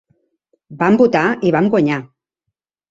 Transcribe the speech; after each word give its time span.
Vam 0.79 0.97
votar, 1.03 1.27
i 1.51 1.55
vam 1.59 1.71
guanyar! 1.77 2.03